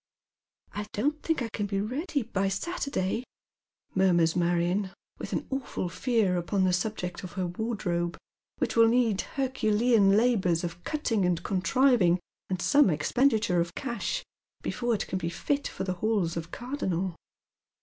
[0.71, 3.23] ""I don't think I could be ready by Saturday,"
[3.93, 4.89] murmurs Marion,
[5.19, 8.17] with an awful fear upon the subject of her wardrobe,
[8.57, 12.17] which will need herculean labours of cutting and contri^'ing,
[12.49, 14.23] and some expenditure of cash,
[14.63, 17.15] before it can be fit for the balls of Car donnel, 188 Dead Metis Shoes.